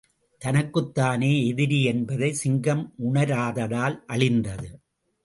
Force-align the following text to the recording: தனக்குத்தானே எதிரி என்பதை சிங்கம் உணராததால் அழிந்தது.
தனக்குத்தானே 0.41 1.47
எதிரி 1.47 1.83
என்பதை 1.83 2.33
சிங்கம் 2.33 2.93
உணராததால் 3.03 3.97
அழிந்தது. 4.05 4.81